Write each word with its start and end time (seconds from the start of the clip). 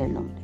el 0.00 0.14
nombre. 0.14 0.36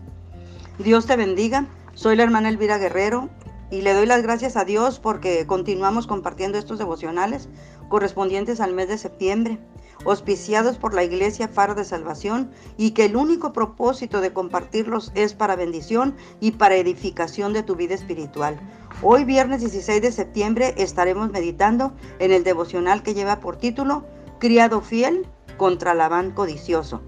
Dios 0.79 1.07
te 1.07 1.17
bendiga. 1.17 1.67
Soy 1.95 2.17
la 2.17 2.23
hermana 2.23 2.49
Elvira 2.49 2.79
Guerrero 2.79 3.29
y 3.71 3.83
le 3.83 3.95
doy 3.95 4.07
las 4.07 4.23
gracias 4.23 4.57
a 4.57 4.65
Dios 4.65 4.99
porque 4.99 5.47
continuamos 5.47 6.07
compartiendo 6.07 6.59
estos 6.59 6.79
devocionales 6.79 7.49
correspondientes 7.89 8.61
al 8.61 8.73
mes 8.73 8.89
de 8.89 8.99
septiembre, 8.99 9.59
auspiciados 10.07 10.79
por 10.79 10.95
la 10.95 11.05
Iglesia 11.05 11.49
Faro 11.49 11.75
de 11.75 11.85
Salvación 11.85 12.51
y 12.77 12.93
que 12.93 13.05
el 13.05 13.17
único 13.17 13.53
propósito 13.53 14.21
de 14.21 14.33
compartirlos 14.33 15.13
es 15.15 15.35
para 15.35 15.57
bendición 15.57 16.15
y 16.41 16.53
para 16.53 16.77
edificación 16.77 17.53
de 17.53 17.63
tu 17.63 17.77
vida 17.77 17.95
espiritual. 17.95 18.59
Hoy 19.03 19.25
viernes 19.25 19.61
16 19.61 20.01
de 20.01 20.13
septiembre 20.13 20.75
estaremos 20.77 21.31
meditando 21.31 21.93
en 22.19 22.33
el 22.33 22.45
devocional 22.45 23.03
que 23.03 23.15
lleva 23.15 23.41
por 23.41 23.57
título 23.57 24.05
Criado 24.39 24.81
fiel 24.81 25.27
contra 25.57 25.95
Labán 25.95 26.31
codicioso. 26.31 27.03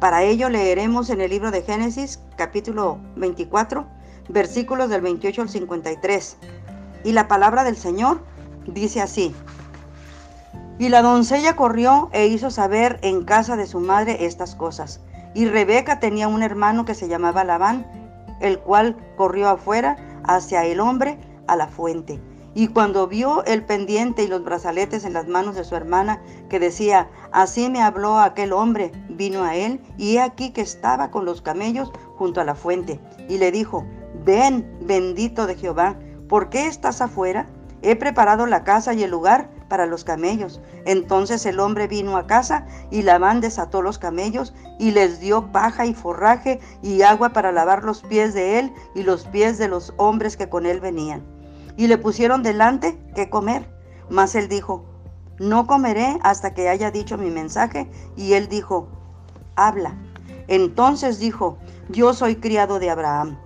Para 0.00 0.22
ello 0.22 0.50
leeremos 0.50 1.08
en 1.08 1.22
el 1.22 1.30
libro 1.30 1.50
de 1.50 1.62
Génesis 1.62 2.20
capítulo 2.36 2.98
24 3.16 3.86
versículos 4.28 4.90
del 4.90 5.00
28 5.00 5.42
al 5.42 5.48
53. 5.48 6.36
Y 7.04 7.12
la 7.12 7.28
palabra 7.28 7.64
del 7.64 7.76
Señor 7.76 8.20
dice 8.66 9.00
así. 9.00 9.34
Y 10.78 10.90
la 10.90 11.00
doncella 11.00 11.56
corrió 11.56 12.10
e 12.12 12.26
hizo 12.26 12.50
saber 12.50 12.98
en 13.02 13.24
casa 13.24 13.56
de 13.56 13.66
su 13.66 13.80
madre 13.80 14.26
estas 14.26 14.54
cosas. 14.54 15.00
Y 15.34 15.46
Rebeca 15.46 15.98
tenía 16.00 16.28
un 16.28 16.42
hermano 16.42 16.84
que 16.84 16.94
se 16.94 17.08
llamaba 17.08 17.44
Labán, 17.44 17.86
el 18.40 18.58
cual 18.58 18.96
corrió 19.16 19.48
afuera 19.48 19.96
hacia 20.24 20.64
el 20.64 20.80
hombre 20.80 21.18
a 21.46 21.56
la 21.56 21.68
fuente. 21.68 22.20
Y 22.56 22.68
cuando 22.68 23.06
vio 23.06 23.44
el 23.44 23.66
pendiente 23.66 24.22
y 24.22 24.28
los 24.28 24.42
brazaletes 24.42 25.04
en 25.04 25.12
las 25.12 25.28
manos 25.28 25.56
de 25.56 25.64
su 25.64 25.76
hermana, 25.76 26.22
que 26.48 26.58
decía, 26.58 27.10
así 27.30 27.68
me 27.68 27.82
habló 27.82 28.18
aquel 28.18 28.54
hombre, 28.54 28.92
vino 29.10 29.44
a 29.44 29.54
él, 29.54 29.78
y 29.98 30.16
he 30.16 30.22
aquí 30.22 30.54
que 30.54 30.62
estaba 30.62 31.10
con 31.10 31.26
los 31.26 31.42
camellos 31.42 31.92
junto 32.16 32.40
a 32.40 32.44
la 32.44 32.54
fuente. 32.54 32.98
Y 33.28 33.36
le 33.36 33.52
dijo, 33.52 33.84
ven, 34.24 34.78
bendito 34.80 35.46
de 35.46 35.56
Jehová, 35.56 35.98
¿por 36.30 36.48
qué 36.48 36.66
estás 36.66 37.02
afuera? 37.02 37.46
He 37.82 37.94
preparado 37.94 38.46
la 38.46 38.64
casa 38.64 38.94
y 38.94 39.02
el 39.02 39.10
lugar 39.10 39.50
para 39.68 39.84
los 39.84 40.02
camellos. 40.02 40.62
Entonces 40.86 41.44
el 41.44 41.60
hombre 41.60 41.88
vino 41.88 42.16
a 42.16 42.26
casa 42.26 42.64
y 42.90 43.02
Labán 43.02 43.42
desató 43.42 43.82
los 43.82 43.98
camellos 43.98 44.54
y 44.78 44.92
les 44.92 45.20
dio 45.20 45.52
paja 45.52 45.84
y 45.84 45.92
forraje 45.92 46.60
y 46.80 47.02
agua 47.02 47.34
para 47.34 47.52
lavar 47.52 47.84
los 47.84 48.00
pies 48.00 48.32
de 48.32 48.60
él 48.60 48.72
y 48.94 49.02
los 49.02 49.26
pies 49.26 49.58
de 49.58 49.68
los 49.68 49.92
hombres 49.98 50.38
que 50.38 50.48
con 50.48 50.64
él 50.64 50.80
venían 50.80 51.35
y 51.76 51.86
le 51.86 51.98
pusieron 51.98 52.42
delante 52.42 52.98
que 53.14 53.30
comer. 53.30 53.68
Mas 54.08 54.34
él 54.34 54.48
dijo, 54.48 54.84
no 55.38 55.66
comeré 55.66 56.18
hasta 56.22 56.54
que 56.54 56.68
haya 56.68 56.90
dicho 56.90 57.18
mi 57.18 57.30
mensaje. 57.30 57.90
Y 58.16 58.34
él 58.34 58.48
dijo, 58.48 58.88
habla. 59.56 59.96
Entonces 60.48 61.18
dijo, 61.18 61.58
yo 61.88 62.14
soy 62.14 62.36
criado 62.36 62.78
de 62.78 62.90
Abraham. 62.90 63.38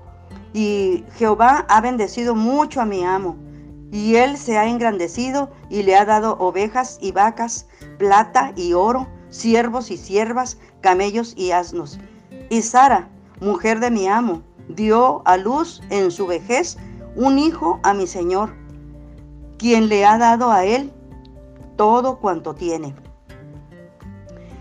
Y 0.52 1.04
Jehová 1.14 1.64
ha 1.68 1.80
bendecido 1.80 2.34
mucho 2.34 2.80
a 2.80 2.84
mi 2.86 3.04
amo. 3.04 3.36
Y 3.92 4.16
él 4.16 4.36
se 4.36 4.56
ha 4.56 4.68
engrandecido 4.68 5.50
y 5.68 5.82
le 5.82 5.96
ha 5.96 6.04
dado 6.04 6.36
ovejas 6.38 6.98
y 7.00 7.10
vacas, 7.10 7.66
plata 7.98 8.52
y 8.54 8.72
oro, 8.72 9.08
siervos 9.30 9.90
y 9.90 9.96
siervas, 9.96 10.58
camellos 10.80 11.34
y 11.36 11.50
asnos. 11.50 11.98
Y 12.50 12.62
Sara, 12.62 13.08
mujer 13.40 13.80
de 13.80 13.90
mi 13.90 14.06
amo, 14.06 14.42
dio 14.68 15.22
a 15.26 15.36
luz 15.36 15.82
en 15.90 16.10
su 16.12 16.26
vejez 16.26 16.78
un 17.16 17.38
hijo 17.38 17.80
a 17.82 17.94
mi 17.94 18.06
Señor, 18.06 18.54
quien 19.58 19.88
le 19.88 20.04
ha 20.06 20.18
dado 20.18 20.50
a 20.50 20.64
él 20.64 20.92
todo 21.76 22.18
cuanto 22.18 22.54
tiene. 22.54 22.94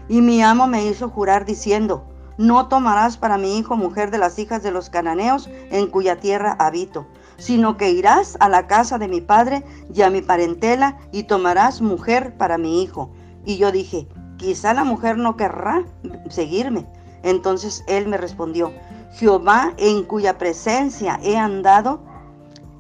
Y 0.08 0.22
mi 0.22 0.42
amo 0.42 0.67
me 0.67 0.86
hizo 0.86 1.09
jurar 1.09 1.45
diciendo, 1.45 2.03
no 2.38 2.67
tomarás 2.67 3.17
para 3.17 3.38
mi 3.38 3.58
hijo 3.58 3.75
mujer 3.75 4.11
de 4.11 4.17
las 4.17 4.39
hijas 4.39 4.64
de 4.64 4.72
los 4.72 4.89
cananeos 4.89 5.50
en 5.72 5.88
cuya 5.88 6.20
tierra 6.20 6.55
habito, 6.58 7.05
sino 7.38 7.77
que 7.77 7.92
irás 7.92 8.38
a 8.39 8.49
la 8.49 8.65
casa 8.65 8.98
de 8.98 9.08
mi 9.09 9.21
padre 9.21 9.64
y 9.93 10.02
a 10.02 10.09
mi 10.09 10.21
parentela 10.21 10.98
y 11.11 11.23
tomarás 11.23 11.82
mujer 11.82 12.38
para 12.38 12.58
mi 12.58 12.82
hijo. 12.82 13.11
Y 13.45 13.58
yo 13.58 13.71
dije, 13.71 14.08
quizá 14.38 14.73
la 14.73 14.86
mujer 14.86 15.17
no 15.17 15.36
querrá 15.36 15.83
seguirme. 16.30 16.88
Entonces 17.23 17.83
él 17.88 18.08
me 18.08 18.17
respondió, 18.17 18.71
Jehová 19.11 19.73
en 19.77 20.04
cuya 20.04 20.38
presencia 20.38 21.20
he 21.21 21.38
andado, 21.38 22.02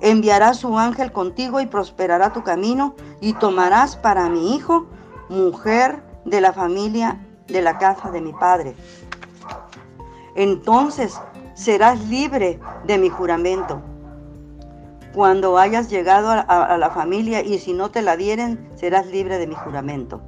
enviará 0.01 0.53
su 0.53 0.77
ángel 0.77 1.11
contigo 1.11 1.59
y 1.59 1.65
prosperará 1.65 2.31
tu 2.31 2.43
camino 2.43 2.95
y 3.21 3.33
tomarás 3.33 3.95
para 3.95 4.29
mi 4.29 4.55
hijo 4.55 4.87
mujer 5.29 6.01
de 6.25 6.41
la 6.41 6.53
familia 6.53 7.19
de 7.47 7.61
la 7.61 7.77
casa 7.77 8.11
de 8.11 8.21
mi 8.21 8.33
padre. 8.33 8.75
Entonces 10.35 11.19
serás 11.53 11.99
libre 12.07 12.59
de 12.85 12.97
mi 12.97 13.09
juramento. 13.09 13.81
Cuando 15.13 15.57
hayas 15.57 15.89
llegado 15.89 16.29
a, 16.29 16.77
la 16.77 16.89
familia 16.91 17.41
y 17.41 17.57
si 17.59 17.73
no 17.73 17.89
te 17.89 18.01
la 18.01 18.15
dieren, 18.15 18.69
serás 18.75 19.07
libre 19.07 19.37
de 19.39 19.47
mi 19.47 19.55
juramento. 19.55 20.21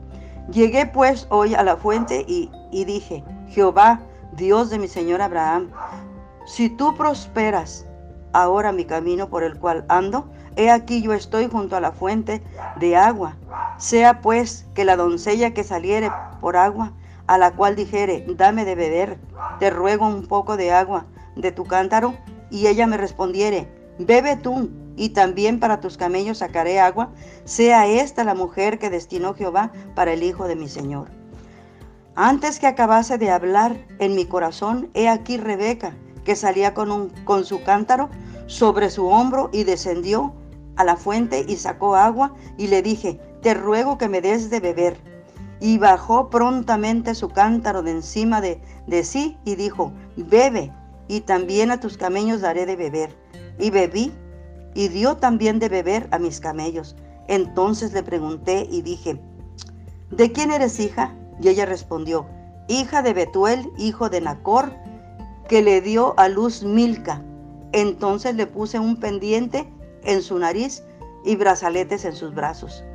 Llegué 0.51 0.87
pues 0.87 1.27
hoy 1.29 1.53
a 1.53 1.63
la 1.63 1.77
fuente 1.77 2.25
y, 2.27 2.49
dije, 2.85 3.23
Jehová, 3.47 4.01
Dios 4.33 4.69
de 4.71 4.79
mi 4.79 4.87
Señor 4.87 5.21
Abraham, 5.21 5.69
si 6.45 6.69
tú 6.69 6.95
prosperas 6.95 7.85
ahora 8.33 8.71
mi 8.71 8.85
camino 8.85 9.29
por 9.29 9.43
el 9.43 9.57
cual 9.57 9.85
ando, 9.87 10.29
he 10.55 10.69
aquí 10.69 11.01
yo 11.01 11.13
estoy 11.13 11.47
junto 11.47 11.75
a 11.75 11.81
la 11.81 11.91
fuente 11.91 12.41
de 12.79 12.95
agua. 12.95 13.37
Sea 13.77 14.21
pues 14.21 14.65
que 14.73 14.85
la 14.85 14.95
doncella 14.95 15.53
que 15.53 15.63
saliere 15.63 16.11
por 16.39 16.57
agua, 16.57 16.93
a 17.27 17.37
la 17.37 17.51
cual 17.51 17.75
dijere, 17.75 18.25
dame 18.35 18.65
de 18.65 18.75
beber, 18.75 19.17
te 19.59 19.69
ruego 19.69 20.07
un 20.07 20.27
poco 20.27 20.57
de 20.57 20.71
agua 20.71 21.05
de 21.35 21.51
tu 21.51 21.65
cántaro, 21.65 22.13
y 22.49 22.67
ella 22.67 22.87
me 22.87 22.97
respondiere, 22.97 23.67
bebe 23.97 24.35
tú, 24.35 24.69
y 24.97 25.09
también 25.09 25.59
para 25.59 25.79
tus 25.79 25.97
camellos 25.97 26.39
sacaré 26.39 26.79
agua, 26.79 27.09
sea 27.45 27.87
esta 27.87 28.23
la 28.23 28.35
mujer 28.35 28.77
que 28.77 28.89
destinó 28.89 29.33
Jehová 29.33 29.71
para 29.95 30.11
el 30.13 30.23
hijo 30.23 30.47
de 30.47 30.55
mi 30.55 30.67
Señor. 30.67 31.07
Antes 32.15 32.59
que 32.59 32.67
acabase 32.67 33.17
de 33.17 33.31
hablar 33.31 33.77
en 33.99 34.15
mi 34.15 34.25
corazón, 34.25 34.89
he 34.93 35.07
aquí 35.07 35.37
Rebeca, 35.37 35.95
que 36.23 36.35
salía 36.35 36.73
con, 36.73 36.91
un, 36.91 37.09
con 37.23 37.45
su 37.45 37.63
cántaro 37.63 38.09
sobre 38.47 38.89
su 38.89 39.07
hombro 39.07 39.49
y 39.51 39.63
descendió 39.63 40.33
a 40.75 40.83
la 40.83 40.95
fuente 40.95 41.45
y 41.47 41.57
sacó 41.57 41.95
agua 41.95 42.33
y 42.57 42.67
le 42.67 42.81
dije, 42.81 43.19
te 43.41 43.53
ruego 43.53 43.97
que 43.97 44.09
me 44.09 44.21
des 44.21 44.49
de 44.49 44.59
beber. 44.59 44.97
Y 45.59 45.77
bajó 45.77 46.29
prontamente 46.29 47.13
su 47.13 47.29
cántaro 47.29 47.83
de 47.83 47.91
encima 47.91 48.41
de, 48.41 48.59
de 48.87 49.03
sí 49.03 49.37
y 49.45 49.55
dijo, 49.55 49.91
bebe, 50.17 50.73
y 51.07 51.21
también 51.21 51.71
a 51.71 51.79
tus 51.79 51.97
camellos 51.97 52.41
daré 52.41 52.65
de 52.65 52.75
beber. 52.75 53.15
Y 53.59 53.69
bebí, 53.69 54.11
y 54.73 54.87
dio 54.87 55.17
también 55.17 55.59
de 55.59 55.69
beber 55.69 56.07
a 56.11 56.19
mis 56.19 56.39
camellos. 56.39 56.95
Entonces 57.27 57.93
le 57.93 58.03
pregunté 58.03 58.67
y 58.71 58.81
dije, 58.81 59.21
¿de 60.09 60.31
quién 60.31 60.51
eres 60.51 60.79
hija? 60.79 61.15
Y 61.39 61.49
ella 61.49 61.65
respondió, 61.65 62.25
hija 62.67 63.01
de 63.01 63.13
Betuel, 63.13 63.69
hijo 63.77 64.09
de 64.09 64.21
Nacor, 64.21 64.73
que 65.51 65.61
le 65.61 65.81
dio 65.81 66.13
a 66.17 66.29
luz 66.29 66.63
Milca. 66.63 67.21
Entonces 67.73 68.35
le 68.35 68.47
puse 68.47 68.79
un 68.79 68.95
pendiente 68.95 69.69
en 70.05 70.21
su 70.21 70.39
nariz 70.39 70.81
y 71.25 71.35
brazaletes 71.35 72.05
en 72.05 72.15
sus 72.15 72.33
brazos. 72.33 72.85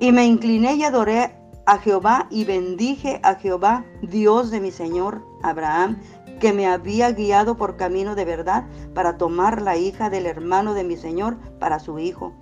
Y 0.00 0.10
me 0.10 0.24
incliné 0.24 0.76
y 0.76 0.84
adoré 0.84 1.34
a 1.66 1.76
Jehová 1.76 2.26
y 2.30 2.46
bendije 2.46 3.20
a 3.22 3.34
Jehová, 3.34 3.84
Dios 4.00 4.50
de 4.50 4.60
mi 4.60 4.70
Señor 4.70 5.22
Abraham, 5.42 6.00
que 6.40 6.54
me 6.54 6.66
había 6.66 7.12
guiado 7.12 7.58
por 7.58 7.76
camino 7.76 8.14
de 8.14 8.24
verdad 8.24 8.64
para 8.94 9.18
tomar 9.18 9.60
la 9.60 9.76
hija 9.76 10.08
del 10.08 10.24
hermano 10.24 10.72
de 10.72 10.84
mi 10.84 10.96
Señor 10.96 11.36
para 11.58 11.80
su 11.80 11.98
hijo. 11.98 12.32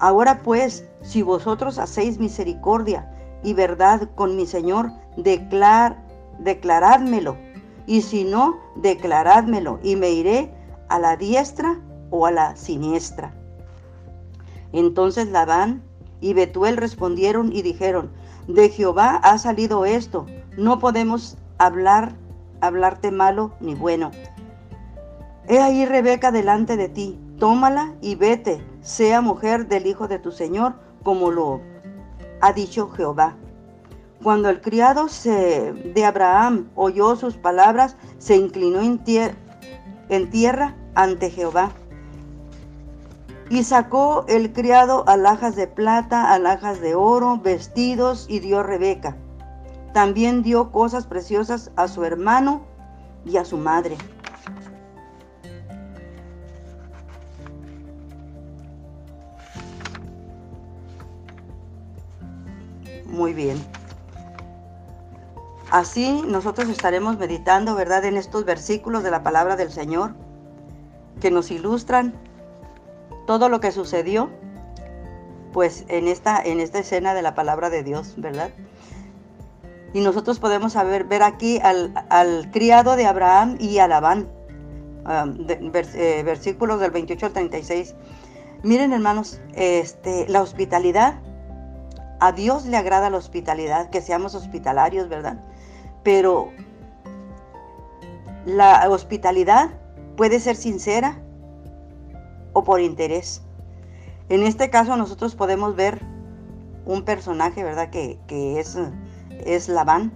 Ahora 0.00 0.42
pues, 0.42 0.84
si 1.02 1.22
vosotros 1.22 1.78
hacéis 1.78 2.18
misericordia 2.18 3.08
y 3.44 3.54
verdad 3.54 4.10
con 4.16 4.34
mi 4.34 4.46
Señor, 4.46 4.90
declar, 5.16 6.04
y 7.88 8.02
si 8.02 8.22
no, 8.22 8.58
declarádmelo 8.76 9.80
y 9.82 9.96
me 9.96 10.10
iré 10.10 10.52
a 10.90 10.98
la 10.98 11.16
diestra 11.16 11.80
o 12.10 12.26
a 12.26 12.30
la 12.30 12.54
siniestra. 12.54 13.32
Entonces 14.72 15.30
Labán 15.30 15.82
y 16.20 16.34
Betuel 16.34 16.76
respondieron 16.76 17.50
y 17.50 17.62
dijeron, 17.62 18.10
de 18.46 18.68
Jehová 18.68 19.16
ha 19.16 19.38
salido 19.38 19.86
esto, 19.86 20.26
no 20.58 20.78
podemos 20.78 21.38
hablar, 21.56 22.12
hablarte 22.60 23.10
malo 23.10 23.54
ni 23.58 23.74
bueno. 23.74 24.10
He 25.48 25.58
ahí 25.58 25.86
Rebeca 25.86 26.30
delante 26.30 26.76
de 26.76 26.90
ti, 26.90 27.18
tómala 27.38 27.94
y 28.02 28.16
vete, 28.16 28.62
sea 28.82 29.22
mujer 29.22 29.66
del 29.66 29.86
hijo 29.86 30.08
de 30.08 30.18
tu 30.18 30.30
Señor, 30.30 30.74
como 31.02 31.30
lo 31.30 31.62
ha 32.42 32.52
dicho 32.52 32.90
Jehová. 32.90 33.34
Cuando 34.22 34.48
el 34.48 34.60
criado 34.60 35.06
de 35.24 36.04
Abraham 36.04 36.68
oyó 36.74 37.14
sus 37.14 37.36
palabras, 37.36 37.96
se 38.18 38.36
inclinó 38.36 38.80
en, 38.80 40.30
tierra 40.30 40.76
ante 40.94 41.30
Jehová. 41.30 41.70
Y 43.48 43.62
sacó 43.62 44.24
el 44.28 44.52
criado 44.52 45.04
alhajas 45.06 45.54
de 45.54 45.68
plata, 45.68 46.32
alhajas 46.32 46.80
de 46.80 46.96
oro, 46.96 47.38
vestidos, 47.38 48.26
y 48.28 48.40
dio 48.40 48.58
a 48.58 48.62
Rebeca. 48.64 49.16
También 49.94 50.42
dio 50.42 50.72
cosas 50.72 51.06
preciosas 51.06 51.70
a 51.76 51.86
su 51.86 52.04
hermano 52.04 52.62
y 53.24 53.36
a 53.36 53.44
su 53.44 53.56
madre. 53.56 53.96
Muy 63.06 63.32
bien. 63.32 63.77
Así 65.70 66.22
nosotros 66.26 66.68
estaremos 66.68 67.18
meditando, 67.18 67.74
¿verdad?, 67.74 68.04
en 68.04 68.16
estos 68.16 68.44
versículos 68.44 69.02
de 69.02 69.10
la 69.10 69.22
palabra 69.22 69.56
del 69.56 69.70
Señor 69.70 70.14
que 71.20 71.30
nos 71.30 71.50
ilustran 71.50 72.14
todo 73.26 73.48
lo 73.48 73.60
que 73.60 73.72
sucedió 73.72 74.30
pues 75.52 75.84
en 75.88 76.08
esta 76.08 76.40
en 76.40 76.60
esta 76.60 76.78
escena 76.78 77.14
de 77.14 77.22
la 77.22 77.34
palabra 77.34 77.70
de 77.70 77.82
Dios, 77.82 78.14
¿verdad? 78.16 78.50
Y 79.92 80.00
nosotros 80.00 80.38
podemos 80.38 80.74
saber, 80.74 81.04
ver 81.04 81.22
aquí 81.22 81.58
al, 81.62 82.50
criado 82.52 82.96
de 82.96 83.06
Abraham 83.06 83.56
y 83.58 83.78
a 83.78 83.88
Labán, 83.88 84.28
um, 85.06 85.46
eh, 85.48 86.22
versículos 86.24 86.78
del 86.80 86.90
28 86.90 87.26
al 87.26 87.32
36. 87.32 87.94
Miren 88.62 88.92
hermanos, 88.92 89.40
este, 89.54 90.28
la 90.28 90.42
hospitalidad, 90.42 91.20
a 92.20 92.32
Dios 92.32 92.66
le 92.66 92.76
agrada 92.76 93.08
la 93.08 93.16
hospitalidad, 93.16 93.88
que 93.90 94.02
seamos 94.02 94.34
hospitalarios, 94.34 95.08
¿verdad? 95.08 95.38
Pero 96.02 96.50
la 98.46 98.88
hospitalidad 98.88 99.70
puede 100.16 100.40
ser 100.40 100.56
sincera 100.56 101.20
o 102.52 102.64
por 102.64 102.80
interés. 102.80 103.42
En 104.28 104.42
este 104.42 104.70
caso 104.70 104.96
nosotros 104.96 105.34
podemos 105.34 105.76
ver 105.76 106.00
un 106.84 107.04
personaje, 107.04 107.62
¿verdad? 107.62 107.90
Que, 107.90 108.18
que 108.26 108.58
es 108.60 108.76
es 109.44 109.68
Labán. 109.68 110.12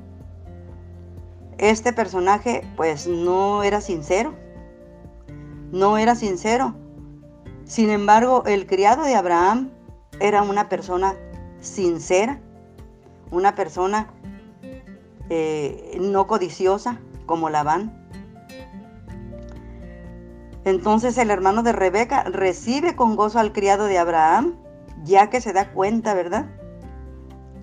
Este 1.58 1.92
personaje 1.92 2.66
pues 2.76 3.06
no 3.06 3.62
era 3.62 3.80
sincero, 3.80 4.34
no 5.70 5.98
era 5.98 6.14
sincero. 6.14 6.74
Sin 7.64 7.90
embargo, 7.90 8.42
el 8.46 8.66
criado 8.66 9.04
de 9.04 9.14
Abraham 9.14 9.70
era 10.20 10.42
una 10.42 10.68
persona 10.68 11.14
sincera, 11.60 12.40
una 13.30 13.54
persona 13.54 14.12
eh, 15.34 15.96
no 15.98 16.26
codiciosa 16.26 17.00
como 17.24 17.48
Labán. 17.48 18.06
Entonces 20.66 21.16
el 21.16 21.30
hermano 21.30 21.62
de 21.62 21.72
Rebeca 21.72 22.24
recibe 22.24 22.94
con 22.96 23.16
gozo 23.16 23.38
al 23.38 23.54
criado 23.54 23.86
de 23.86 23.96
Abraham, 23.96 24.58
ya 25.04 25.30
que 25.30 25.40
se 25.40 25.54
da 25.54 25.72
cuenta, 25.72 26.12
¿verdad? 26.12 26.50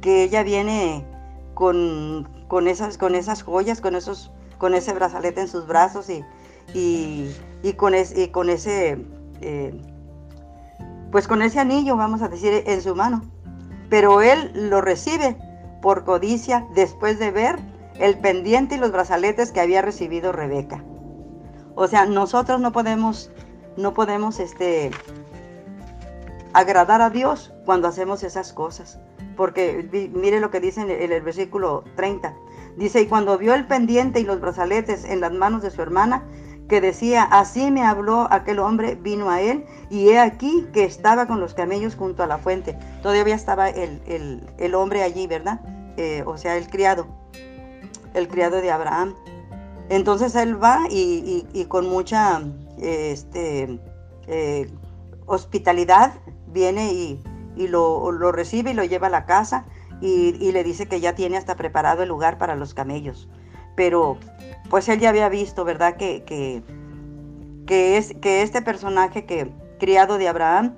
Que 0.01 0.24
ella 0.24 0.42
viene 0.42 1.06
con, 1.54 2.25
esas, 2.66 2.98
con 2.98 3.13
esas 3.13 3.44
joyas, 3.44 3.81
con, 3.81 3.95
esos, 3.95 4.31
con 4.57 4.74
ese 4.74 4.92
brazalete 4.94 5.42
en 5.42 5.48
sus 5.48 5.68
brazos 5.68 6.10
y, 6.10 6.25
y, 6.74 7.74
con, 7.74 7.94
con 8.31 8.50
ese, 8.50 9.06
eh, 9.42 9.80
pues 11.12 11.27
con 11.27 11.44
ese 11.44 11.60
anillo, 11.60 11.95
vamos 11.98 12.24
a 12.24 12.30
decir, 12.30 12.63
en 12.66 12.81
su 12.81 12.95
mano. 12.95 13.21
Pero 13.92 14.24
él 14.24 14.69
lo 14.71 14.81
recibe 14.81 15.38
por 15.81 16.03
codicia 16.03 16.67
después 16.73 17.19
de 17.19 17.31
ver 17.31 17.59
el 17.99 18.17
pendiente 18.17 18.75
y 18.75 18.79
los 18.79 18.91
brazaletes 18.91 19.51
que 19.51 19.61
había 19.61 19.81
recibido 19.81 20.31
Rebeca. 20.31 20.83
O 21.75 21.87
sea, 21.87 22.05
nosotros 22.05 22.59
no 22.59 22.71
podemos, 22.71 23.31
no 23.77 23.93
podemos 23.93 24.39
este, 24.39 24.91
agradar 26.53 27.01
a 27.01 27.09
Dios 27.09 27.53
cuando 27.65 27.87
hacemos 27.87 28.23
esas 28.23 28.53
cosas 28.53 28.99
porque 29.39 30.09
mire 30.13 30.41
lo 30.41 30.51
que 30.51 30.59
dice 30.59 30.81
en 30.81 31.13
el, 31.13 31.21
versículo 31.21 31.85
30. 31.95 32.33
Dice, 32.75 32.99
y 32.99 33.07
cuando 33.07 33.37
vio 33.37 33.53
el 33.53 33.65
pendiente 33.67 34.19
y 34.19 34.25
los 34.25 34.41
brazaletes 34.41 35.05
en 35.05 35.21
las 35.21 35.31
manos 35.31 35.61
de 35.61 35.71
su 35.71 35.81
hermana, 35.81 36.25
que 36.69 36.80
decía, 36.80 37.24
así 37.24 37.71
me 37.71 37.83
habló 37.83 38.27
aquel 38.31 38.60
hombre, 38.60 38.95
vino 38.95 39.30
a 39.30 39.42
él, 39.42 39.66
y 39.89 40.10
he 40.10 40.19
aquí 40.19 40.68
que 40.71 40.86
estaba 40.86 41.25
con 41.25 41.39
los 41.39 41.54
camellos 41.54 41.95
junto 41.95 42.24
a 42.24 42.27
la 42.27 42.38
fuente. 42.38 42.77
Todavía 43.01 43.36
estaba 43.36 43.69
el, 43.69 44.75
hombre 44.75 45.04
allí, 45.04 45.27
¿verdad? 45.27 45.60
Eh, 45.98 46.24
o 46.25 46.38
sea, 46.38 46.56
el 46.56 46.69
criado, 46.69 47.07
el 48.13 48.27
criado 48.27 48.62
de 48.62 48.71
Abraham. 48.71 49.16
Entonces 49.89 50.36
él 50.36 50.63
va 50.63 50.83
y, 50.89 51.66
con 51.68 51.89
mucha 51.89 52.42
este, 52.77 53.80
eh, 54.27 54.71
hospitalidad 55.25 56.13
viene 56.48 56.94
y, 56.94 57.19
y 57.56 57.68
lo, 57.68 58.12
recibe 58.31 58.71
y 58.71 58.74
lo 58.74 58.83
lleva 58.83 59.07
a 59.07 59.10
la 59.12 59.25
casa 59.25 59.66
y, 60.01 60.51
le 60.51 60.63
dice 60.63 60.88
que 60.88 61.01
ya 61.01 61.13
tiene 61.13 61.38
hasta 61.38 61.56
preparado 61.56 62.04
el 62.04 62.10
lugar 62.10 62.38
para 62.38 62.56
los 62.56 62.74
camellos. 62.74 63.27
Pero 63.75 64.18
pues 64.69 64.88
él 64.89 65.00
ya 65.00 65.10
había 65.10 65.30
visto, 65.30 65.66
¿verdad? 65.66 65.95
Que, 65.98 66.24
que, 66.24 67.98
es, 67.98 68.13
que 68.21 68.42
este 68.42 68.62
personaje 68.62 69.25
que 69.25 69.51
criado 69.80 70.18
de 70.18 70.27
Abraham, 70.27 70.75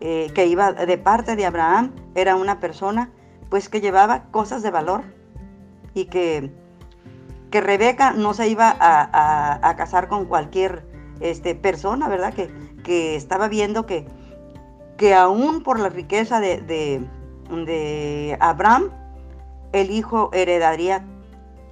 eh, 0.00 0.30
que 0.34 0.46
iba 0.46 0.72
de 0.72 0.98
parte 0.98 1.36
de 1.36 1.46
Abraham, 1.46 1.92
era 2.14 2.36
una 2.36 2.60
persona 2.60 3.10
pues 3.50 3.68
que 3.68 3.80
llevaba 3.80 4.24
cosas 4.30 4.62
de 4.62 4.70
valor 4.70 5.02
y 5.94 6.06
que, 6.06 6.50
que 7.50 7.60
Rebeca 7.60 8.12
no 8.12 8.34
se 8.34 8.48
iba 8.48 8.74
a, 8.78 9.74
casar 9.76 10.08
con 10.08 10.24
cualquier 10.26 10.84
este, 11.20 11.54
persona, 11.54 12.08
¿verdad? 12.08 12.34
Que, 12.34 12.50
que 12.82 13.16
estaba 13.16 13.48
viendo 13.48 13.86
que, 13.86 14.06
que 14.96 15.14
aún 15.14 15.62
por 15.62 15.80
la 15.80 15.88
riqueza 15.88 16.40
de, 16.40 16.60
de, 16.60 18.36
Abraham, 18.40 18.90
el 19.72 19.90
hijo 19.90 20.30
heredaría 20.32 21.04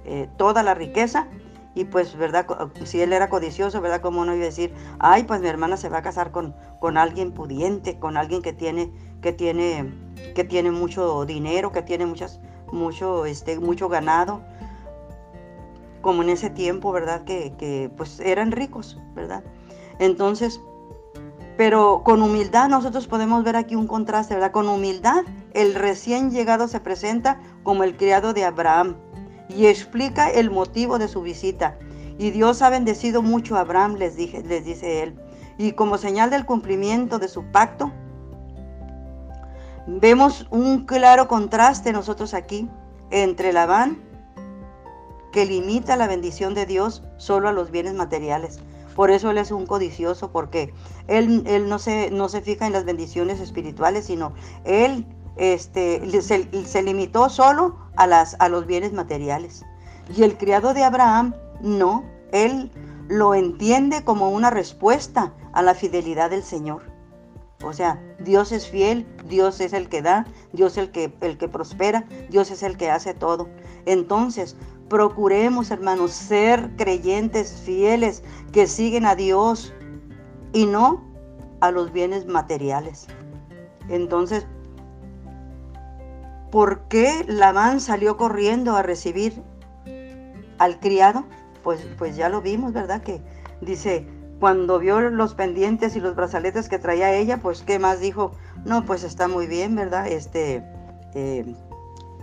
eh, 0.05 0.29
toda 0.37 0.63
la 0.63 0.73
riqueza 0.73 1.27
y 1.75 1.85
pues, 1.85 2.15
¿verdad? 2.15 2.45
Si 2.83 3.01
él 3.01 3.13
era 3.13 3.29
codicioso, 3.29 3.81
¿verdad? 3.81 4.01
Como 4.01 4.25
no 4.25 4.35
iba 4.35 4.43
a 4.43 4.47
decir, 4.47 4.73
ay, 4.99 5.23
pues 5.23 5.41
mi 5.41 5.47
hermana 5.47 5.77
se 5.77 5.89
va 5.89 5.99
a 5.99 6.01
casar 6.03 6.31
con, 6.31 6.55
con 6.79 6.97
alguien 6.97 7.31
pudiente, 7.31 7.99
con 7.99 8.15
alguien 8.15 8.41
que 8.41 8.53
tiene, 8.53 8.91
que 9.21 9.33
tiene, 9.33 9.91
que 10.35 10.43
tiene 10.43 10.71
mucho 10.71 11.25
dinero, 11.25 11.71
que 11.71 11.81
tiene 11.81 12.05
muchas, 12.05 12.39
mucho, 12.71 13.25
este, 13.25 13.59
mucho 13.59 13.89
ganado, 13.89 14.41
como 16.01 16.21
en 16.21 16.29
ese 16.29 16.49
tiempo, 16.49 16.91
¿verdad? 16.91 17.23
Que, 17.23 17.53
que 17.57 17.89
pues 17.97 18.19
eran 18.19 18.51
ricos, 18.51 18.99
¿verdad? 19.15 19.43
Entonces, 19.97 20.61
pero 21.57 22.03
con 22.03 22.21
humildad 22.21 22.67
nosotros 22.67 23.07
podemos 23.07 23.43
ver 23.43 23.55
aquí 23.55 23.75
un 23.75 23.87
contraste, 23.87 24.35
¿verdad? 24.35 24.51
Con 24.51 24.67
humildad 24.67 25.23
el 25.53 25.73
recién 25.73 26.29
llegado 26.29 26.67
se 26.67 26.79
presenta 26.79 27.39
como 27.63 27.83
el 27.83 27.95
criado 27.95 28.33
de 28.33 28.43
Abraham 28.43 28.97
y 29.49 29.67
explica 29.67 30.29
el 30.29 30.49
motivo 30.49 30.99
de 30.99 31.07
su 31.07 31.21
visita. 31.21 31.77
Y 32.17 32.31
Dios 32.31 32.61
ha 32.61 32.69
bendecido 32.69 33.21
mucho 33.21 33.55
a 33.55 33.61
Abraham, 33.61 33.95
les, 33.95 34.15
dije, 34.15 34.43
les 34.43 34.65
dice 34.65 35.03
él. 35.03 35.19
Y 35.57 35.73
como 35.73 35.97
señal 35.97 36.29
del 36.29 36.45
cumplimiento 36.45 37.19
de 37.19 37.27
su 37.27 37.43
pacto, 37.51 37.91
vemos 39.87 40.47
un 40.49 40.85
claro 40.85 41.27
contraste 41.27 41.91
nosotros 41.91 42.33
aquí 42.33 42.69
entre 43.11 43.53
Labán, 43.53 44.01
que 45.31 45.45
limita 45.45 45.95
la 45.97 46.07
bendición 46.07 46.53
de 46.53 46.65
Dios 46.65 47.03
solo 47.17 47.49
a 47.49 47.53
los 47.53 47.71
bienes 47.71 47.95
materiales, 47.95 48.59
por 48.95 49.11
eso 49.11 49.31
él 49.31 49.37
es 49.37 49.51
un 49.51 49.65
codicioso, 49.65 50.31
porque 50.31 50.73
él, 51.07 51.43
él 51.47 51.67
no, 51.67 51.79
se, 51.79 52.11
no 52.11 52.29
se 52.29 52.41
fija 52.41 52.67
en 52.67 52.73
las 52.73 52.85
bendiciones 52.85 53.39
espirituales, 53.39 54.05
sino 54.05 54.33
él 54.63 55.05
este, 55.35 56.21
se, 56.21 56.83
limitó 56.83 57.29
solo 57.29 57.75
a, 57.95 58.07
las, 58.07 58.35
a 58.39 58.49
los 58.49 58.65
bienes 58.65 58.93
materiales. 58.93 59.63
Y 60.15 60.23
el 60.23 60.37
criado 60.37 60.73
de 60.73 60.83
Abraham, 60.83 61.33
no, 61.61 62.03
él 62.31 62.71
lo 63.07 63.33
entiende 63.33 64.03
como 64.03 64.29
una 64.29 64.49
respuesta 64.49 65.33
a 65.53 65.61
la 65.61 65.73
fidelidad 65.73 66.29
del 66.29 66.43
Señor. 66.43 66.83
O 67.63 67.71
sea, 67.71 68.01
Dios 68.19 68.51
es 68.51 68.67
fiel, 68.67 69.07
Dios 69.29 69.61
es 69.61 69.71
el 69.71 69.87
que 69.87 70.01
da, 70.01 70.25
Dios 70.51 70.73
es 70.73 70.77
el 70.79 70.91
que, 70.91 71.13
el 71.21 71.37
que 71.37 71.47
prospera, 71.47 72.05
Dios 72.29 72.51
es 72.51 72.61
el 72.61 72.75
que 72.75 72.89
hace 72.89 73.13
todo. 73.13 73.47
Entonces, 73.85 74.57
Procuremos, 74.93 75.71
hermanos, 75.71 76.11
ser 76.11 76.69
creyentes 76.75 77.61
fieles 77.65 78.21
que 78.51 78.67
siguen 78.67 79.07
a 79.07 79.15
Dios 79.15 79.73
y 80.51 80.67
no 80.67 81.03
a 81.61 81.71
los 81.71 81.91
bienes 81.91 82.27
materiales. 82.27 83.07
Entonces, 83.89 84.45
¿por 86.53 86.81
qué 86.81 87.25
Labán 87.27 87.79
salió 87.79 88.15
corriendo 88.15 88.75
a 88.75 88.83
recibir 88.83 89.41
al 90.59 90.79
criado? 90.79 91.25
Pues, 91.63 91.83
pues 91.97 92.15
ya 92.15 92.29
lo 92.29 92.43
vimos, 92.43 92.73
¿verdad? 92.73 93.01
Que 93.01 93.21
dice, 93.61 94.05
cuando 94.39 94.77
vio 94.77 95.01
los 95.09 95.33
pendientes 95.33 95.95
y 95.95 95.99
los 95.99 96.15
brazaletes 96.15 96.69
que 96.69 96.77
traía 96.77 97.11
ella, 97.11 97.39
pues 97.39 97.63
¿qué 97.63 97.79
más 97.79 97.99
dijo? 98.01 98.33
No, 98.65 98.85
pues 98.85 99.03
está 99.03 99.27
muy 99.27 99.47
bien, 99.47 99.73
¿verdad? 99.73 100.05
Este, 100.05 100.63
eh, 101.15 101.55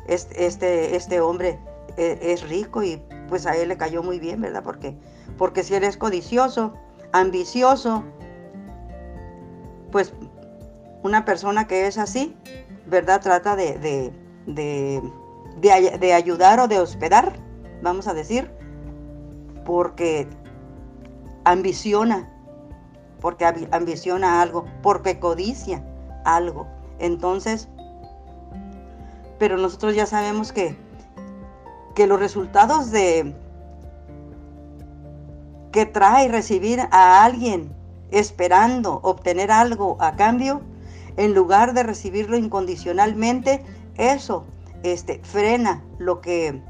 este, 0.06 0.94
este, 0.94 1.20
hombre 1.20 1.58
e, 1.96 2.16
es, 2.22 2.48
rico 2.48 2.84
y 2.84 3.02
pues 3.28 3.46
a 3.46 3.56
él 3.56 3.70
le 3.70 3.78
cayó 3.78 4.04
muy 4.04 4.20
bien, 4.20 4.40
¿verdad? 4.40 4.62
Porque, 4.62 4.96
porque 5.38 5.64
si 5.64 5.74
él 5.74 5.82
es 5.82 5.96
codicioso, 5.96 6.74
ambicioso, 7.10 8.04
pues 9.90 10.14
una 11.02 11.24
persona 11.24 11.66
que 11.66 11.88
es 11.88 11.98
así, 11.98 12.36
¿verdad? 12.86 13.20
Trata 13.20 13.56
de, 13.56 14.12
de, 14.46 15.02
de 15.60 16.12
ayudar 16.12 16.60
o 16.60 16.68
de 16.68 16.78
hospedar, 16.78 17.32
vamos 17.82 18.08
a 18.08 18.14
decir, 18.14 18.50
porque 19.64 20.26
ambiciona, 21.44 22.28
porque 23.20 23.44
ambiciona 23.70 24.42
algo, 24.42 24.64
porque 24.82 25.18
codicia 25.18 25.84
algo. 26.24 26.66
Entonces, 26.98 27.68
pero 29.38 29.56
nosotros 29.56 29.94
ya 29.94 30.06
sabemos 30.06 30.52
que, 30.52 30.76
que 31.94 32.06
los 32.06 32.20
resultados 32.20 32.90
de 32.90 33.34
que 35.72 35.86
trae 35.86 36.28
recibir 36.28 36.80
a 36.90 37.24
alguien 37.24 37.72
esperando 38.10 39.00
obtener 39.02 39.52
algo 39.52 39.96
a 40.00 40.16
cambio, 40.16 40.62
en 41.16 41.34
lugar 41.34 41.74
de 41.74 41.82
recibirlo 41.82 42.36
incondicionalmente, 42.36 43.64
eso 43.96 44.44
este, 44.82 45.20
frena 45.22 45.84
lo 45.98 46.20
que, 46.20 46.62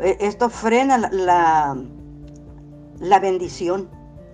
e, 0.00 0.16
esto 0.20 0.50
frena 0.50 0.98
la, 0.98 1.76
la, 2.98 3.18
bendición, 3.20 3.88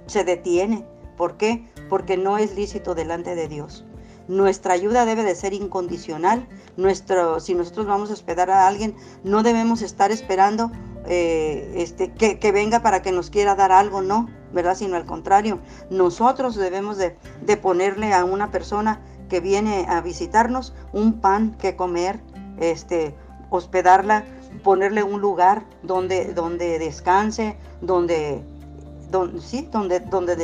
se 0.06 0.24
detiene. 0.24 0.86
¿Por 1.16 1.36
qué? 1.36 1.68
Porque 1.88 2.16
no 2.16 2.38
es 2.38 2.54
lícito 2.54 2.94
delante 2.94 3.34
de 3.34 3.48
Dios. 3.48 3.84
Nuestra 4.28 4.74
ayuda 4.74 5.04
debe 5.04 5.22
de 5.22 5.34
ser 5.34 5.52
incondicional. 5.52 6.48
Nuestro, 6.76 7.40
si 7.40 7.54
nosotros 7.54 7.86
vamos 7.86 8.10
a 8.10 8.14
hospedar 8.14 8.50
a 8.50 8.66
alguien, 8.66 8.94
no 9.22 9.42
debemos 9.42 9.82
estar 9.82 10.10
esperando 10.10 10.70
eh, 11.06 11.74
este, 11.76 12.12
que, 12.12 12.38
que, 12.38 12.52
venga 12.52 12.80
para 12.82 13.02
que 13.02 13.12
nos 13.12 13.30
quiera 13.30 13.54
dar 13.54 13.70
algo, 13.70 14.02
no, 14.02 14.28
¿verdad? 14.52 14.74
Sino 14.74 14.96
al 14.96 15.06
contrario, 15.06 15.60
nosotros 15.90 16.56
debemos 16.56 16.96
de, 16.96 17.16
de 17.42 17.56
ponerle 17.56 18.12
a 18.12 18.24
una 18.24 18.50
persona 18.50 19.00
que 19.28 19.40
viene 19.40 19.86
a 19.88 20.00
visitarnos 20.00 20.74
un 20.92 21.20
pan 21.20 21.56
que 21.58 21.76
comer, 21.76 22.20
este, 22.58 23.14
hospedarla, 23.50 24.24
ponerle 24.62 25.02
un 25.02 25.20
lugar 25.20 25.64
donde, 25.82 26.32
donde 26.32 26.78
descanse, 26.78 27.56
donde, 27.80 28.42
donde 29.10 29.40
sí, 29.40 29.68
donde, 29.70 30.00
donde, 30.00 30.36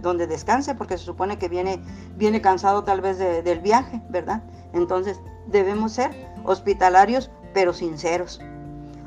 donde, 0.00 0.26
descanse, 0.26 0.74
porque 0.74 0.98
se 0.98 1.04
supone 1.04 1.38
que 1.38 1.48
viene, 1.48 1.80
viene 2.16 2.40
cansado 2.40 2.84
tal 2.84 3.00
vez 3.00 3.18
del 3.18 3.60
viaje, 3.60 4.02
¿verdad? 4.08 4.42
Entonces 4.72 5.20
debemos 5.46 5.92
ser 5.92 6.10
hospitalarios, 6.44 7.30
pero 7.54 7.72
sinceros. 7.72 8.40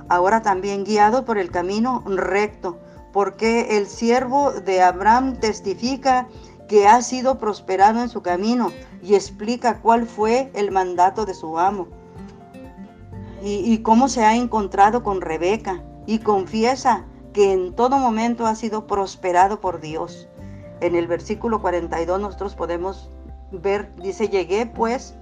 Ahora 0.07 0.41
también 0.41 0.83
guiado 0.83 1.25
por 1.25 1.37
el 1.37 1.51
camino 1.51 2.03
recto, 2.07 2.79
porque 3.11 3.77
el 3.77 3.87
siervo 3.87 4.51
de 4.51 4.81
Abraham 4.81 5.35
testifica 5.35 6.27
que 6.69 6.87
ha 6.87 7.01
sido 7.01 7.39
prosperado 7.39 7.99
en 8.01 8.09
su 8.09 8.21
camino 8.21 8.71
y 9.01 9.15
explica 9.15 9.81
cuál 9.81 10.05
fue 10.05 10.51
el 10.53 10.71
mandato 10.71 11.25
de 11.25 11.33
su 11.33 11.57
amo 11.57 11.87
y, 13.41 13.79
cómo 13.79 14.07
se 14.07 14.23
ha 14.23 14.35
encontrado 14.35 15.01
con 15.01 15.21
Rebeca 15.21 15.81
y 16.05 16.19
confiesa 16.19 17.05
que 17.33 17.53
en 17.53 17.73
todo 17.73 17.97
momento 17.97 18.45
ha 18.45 18.53
sido 18.53 18.85
prosperado 18.85 19.61
por 19.61 19.81
Dios. 19.81 20.27
En 20.81 20.95
el 20.95 21.07
versículo 21.07 21.61
42 21.61 22.19
nosotros 22.19 22.53
podemos 22.55 23.09
ver, 23.51 23.93
dice, 23.95 24.27
llegué 24.27 24.65
pues 24.65 25.15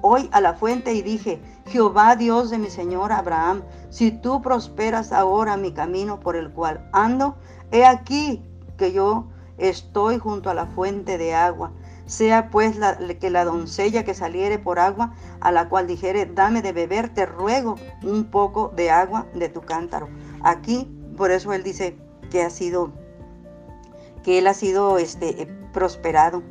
hoy 0.00 0.28
a 0.32 0.40
la 0.40 0.54
fuente 0.54 0.94
y 0.94 1.02
dije, 1.02 1.42
Jehová 1.66 2.16
Dios 2.16 2.50
de 2.50 2.58
mi 2.58 2.70
Señor 2.70 3.12
Abraham, 3.12 3.62
si 3.90 4.12
tú 4.12 4.40
prosperas 4.40 5.12
ahora 5.12 5.56
mi 5.56 5.72
camino 5.72 6.20
por 6.20 6.36
el 6.36 6.50
cual 6.52 6.88
ando, 6.92 7.36
he 7.72 7.84
aquí 7.84 8.42
que 8.76 8.92
yo 8.92 9.26
estoy 9.58 10.18
junto 10.18 10.50
a 10.50 10.54
la 10.54 10.66
fuente 10.66 11.18
de 11.18 11.34
agua. 11.34 11.72
Sea 12.06 12.50
pues 12.50 12.76
que 13.20 13.30
la 13.30 13.44
doncella 13.44 14.04
que 14.04 14.14
saliere 14.14 14.58
por 14.58 14.78
agua, 14.78 15.14
a 15.40 15.50
la 15.50 15.68
cual 15.68 15.86
dijere, 15.86 16.26
dame 16.26 16.62
de 16.62 16.72
beber, 16.72 17.12
te 17.12 17.26
ruego 17.26 17.76
un 18.04 18.24
poco 18.24 18.72
de 18.76 18.90
agua 18.90 19.26
de 19.34 19.48
tu 19.48 19.62
cántaro. 19.62 20.08
Aquí, 20.42 20.88
por 21.16 21.30
eso 21.30 21.52
él 21.52 21.64
dice 21.64 21.96
que 22.30 22.42
ha 22.42 22.50
sido, 22.50 22.92
que 24.22 24.38
él 24.38 24.46
ha 24.46 24.54
sido 24.54 24.98
este, 24.98 25.42
eh, 25.42 25.46
prosperado. 25.72 26.42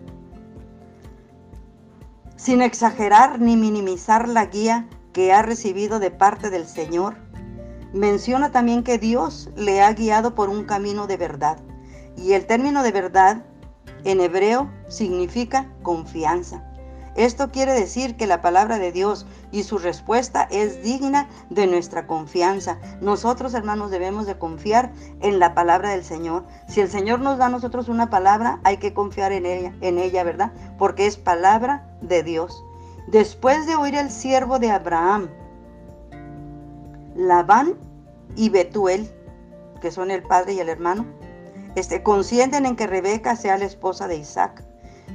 Sin 2.36 2.62
exagerar 2.62 3.40
ni 3.40 3.56
minimizar 3.56 4.28
la 4.28 4.46
guía 4.48 4.90
que 5.14 5.32
ha 5.32 5.42
recibido 5.42 6.00
de 6.00 6.12
parte 6.12 6.50
del 6.50 6.66
Señor, 6.68 7.16
menciona 7.94 8.52
también 8.52 8.84
que 8.84 8.98
Dios 8.98 9.50
le 9.56 9.82
ha 9.82 9.94
guiado 9.94 10.36
por 10.36 10.50
un 10.50 10.66
camino 10.66 11.08
de 11.08 11.16
verdad. 11.16 11.58
Y 12.17 12.34
el 12.34 12.45
término 12.45 12.84
de 12.84 12.91
verdad 12.91 13.43
en 14.03 14.22
hebreo 14.22 14.69
significa 14.88 15.67
confianza. 15.84 16.63
Esto 17.15 17.50
quiere 17.50 17.72
decir 17.72 18.17
que 18.17 18.27
la 18.27 18.41
palabra 18.41 18.77
de 18.77 18.91
Dios 18.91 19.25
y 19.51 19.63
su 19.63 19.77
respuesta 19.77 20.50
es 20.51 20.84
digna 20.84 21.29
de 21.50 21.65
nuestra 21.65 22.07
confianza. 22.07 22.77
Nosotros, 23.00 23.53
hermanos, 23.53 23.89
debemos 23.89 24.25
de 24.25 24.38
confiar 24.38 24.91
en 25.22 25.39
la 25.39 25.53
palabra 25.55 25.91
del 25.91 26.03
Señor. 26.03 26.43
Si 26.67 26.81
el 26.81 26.89
Señor 26.89 27.22
nos 27.22 27.38
da 27.38 27.45
a 27.45 27.50
nosotros 27.50 27.88
una 27.88 28.10
palabra, 28.10 28.60
hay 28.65 28.77
que 28.77 28.93
confiar 28.93 29.31
en 29.31 29.45
ella, 29.45 29.74
en 29.79 29.98
ella, 29.98 30.25
¿verdad? 30.25 30.51
Porque 30.77 31.05
es 31.05 31.15
palabra 31.15 31.88
de 32.01 32.22
Dios. 32.22 32.62
Después 33.07 33.65
de 33.65 33.77
oír 33.77 33.95
el 33.95 34.12
siervo 34.12 34.60
de 34.60 34.72
Abraham, 34.72 35.29
Labán 37.15 37.75
y 38.36 38.50
Betuel, 38.50 39.10
que 39.79 39.89
son 39.89 40.12
el 40.12 40.22
padre 40.22 40.53
y 40.53 40.60
el 40.60 40.67
hermano, 40.67 41.05
este, 41.75 42.03
consienten 42.03 42.65
en 42.65 42.75
que 42.75 42.88
Rebeca 42.88 43.36
sea 43.36 43.58
la 43.58 43.65
esposa 43.65 44.08
de 44.08 44.17
Isaac. 44.17 44.63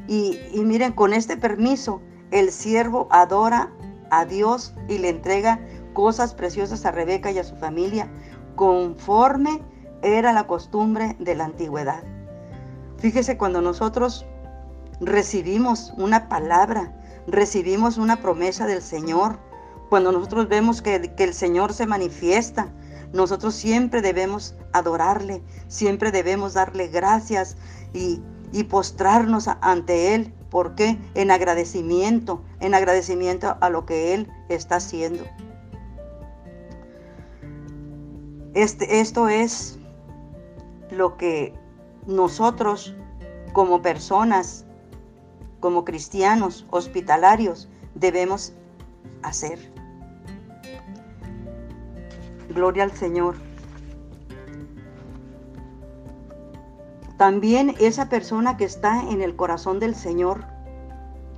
Y, 0.07 0.39
y 0.53 0.61
miren, 0.65 0.93
con 0.93 1.13
este 1.13 1.37
permiso, 1.37 2.01
el 2.31 2.53
siervo 2.53 3.09
adora 3.11 3.73
a 4.11 4.25
Dios 4.25 4.75
y 4.89 4.99
le 4.99 5.09
entrega 5.09 5.61
cosas 5.93 6.35
preciosas 6.35 6.85
a 6.85 6.91
Rebeca 6.91 7.31
y 7.31 7.39
a 7.39 7.45
su 7.45 7.57
familia, 7.57 8.09
conforme 8.57 9.63
era 10.03 10.33
la 10.33 10.47
costumbre 10.47 11.17
de 11.19 11.35
la 11.35 11.45
antigüedad. 11.45 12.03
Fíjese 12.99 13.37
cuando 13.37 13.61
nosotros 13.61 14.27
recibimos 15.01 15.93
una 15.97 16.29
palabra, 16.29 16.93
recibimos 17.27 17.97
una 17.97 18.17
promesa 18.17 18.67
del 18.67 18.83
Señor, 18.83 19.39
cuando 19.89 20.13
nosotros 20.13 20.49
vemos 20.49 20.83
que, 20.83 21.15
que 21.15 21.25
el 21.25 21.35
Señor 21.35 21.73
se 21.73 21.87
manifiesta, 21.87 22.69
nosotros 23.13 23.55
siempre 23.55 24.03
debemos 24.03 24.55
adorarle, 24.73 25.43
siempre 25.69 26.13
debemos 26.13 26.55
darle 26.55 26.89
gracias 26.89 27.57
y, 27.93 28.23
postrarnos 28.69 29.49
ante 29.61 30.15
Él. 30.15 30.35
¿Por 30.51 30.75
qué? 30.75 30.99
En 31.15 31.31
agradecimiento, 31.31 32.43
en 32.61 32.75
agradecimiento 32.75 33.57
a 33.61 33.71
lo 33.71 33.87
que 33.87 34.15
Él 34.15 34.29
está 34.49 34.77
haciendo. 34.77 35.25
Este, 38.55 39.01
esto 39.01 39.29
es 39.29 39.79
lo 40.91 41.17
que 41.17 41.55
nosotros 42.07 42.95
como 43.53 43.83
personas, 43.83 44.65
como 45.61 45.85
cristianos 45.85 46.67
hospitalarios, 46.71 47.69
debemos 47.95 48.53
hacer. 49.23 49.80
Gloria 52.51 52.85
al 52.85 52.93
Señor. 52.93 53.37
También 57.17 57.75
esa 57.81 58.09
persona 58.09 58.57
que 58.57 58.65
está 58.65 59.03
en 59.11 59.23
el 59.23 59.37
corazón 59.37 59.79
del 59.79 59.95
Señor. 59.95 60.45